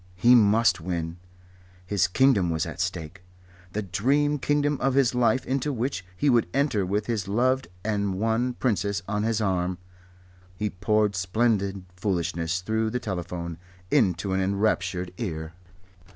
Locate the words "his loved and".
7.05-8.15